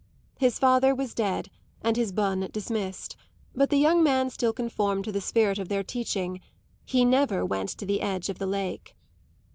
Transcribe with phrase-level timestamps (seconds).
[0.39, 1.51] His father was dead
[1.83, 3.15] and his bonne dismissed,
[3.53, 6.41] but the young man still conformed to the spirit of their teaching
[6.83, 8.95] he never went to the edge of the lake.